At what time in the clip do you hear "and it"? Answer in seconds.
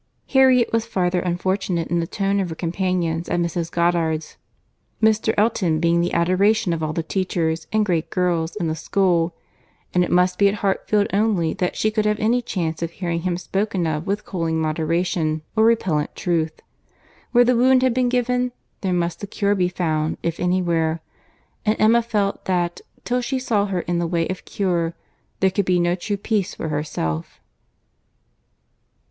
9.93-10.09